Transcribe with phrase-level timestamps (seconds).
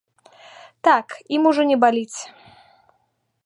[0.87, 1.07] Так,
[1.37, 2.19] ім ужо не баліць.